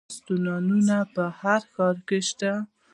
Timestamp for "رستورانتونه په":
0.09-1.23